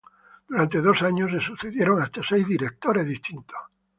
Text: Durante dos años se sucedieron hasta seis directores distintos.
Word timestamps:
Durante 0.47 0.81
dos 0.81 1.03
años 1.03 1.29
se 1.29 1.39
sucedieron 1.39 2.01
hasta 2.01 2.23
seis 2.23 2.47
directores 2.47 3.05
distintos. 3.05 3.59